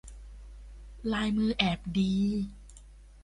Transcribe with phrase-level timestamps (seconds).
[1.13, 2.13] ลายมือแอบดี